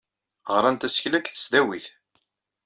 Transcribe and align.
Ɣran 0.55 0.75
tasekla 0.77 1.19
deg 1.19 1.27
tesdawit. 1.29 1.85